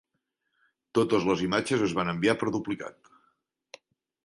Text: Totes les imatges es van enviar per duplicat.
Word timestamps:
Totes 0.99 1.27
les 1.31 1.43
imatges 1.49 1.85
es 1.89 1.95
van 2.01 2.11
enviar 2.15 2.37
per 2.41 2.51
duplicat. 2.57 3.15